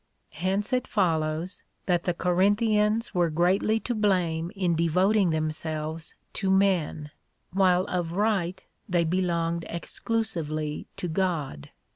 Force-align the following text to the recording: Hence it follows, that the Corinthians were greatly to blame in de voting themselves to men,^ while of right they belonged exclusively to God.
Hence 0.33 0.73
it 0.73 0.87
follows, 0.87 1.61
that 1.85 2.05
the 2.05 2.13
Corinthians 2.15 3.13
were 3.13 3.29
greatly 3.29 3.79
to 3.81 3.93
blame 3.93 4.51
in 4.55 4.73
de 4.73 4.87
voting 4.87 5.29
themselves 5.29 6.15
to 6.33 6.49
men,^ 6.49 7.11
while 7.53 7.83
of 7.85 8.13
right 8.13 8.63
they 8.89 9.03
belonged 9.03 9.63
exclusively 9.69 10.87
to 10.97 11.07
God. 11.07 11.69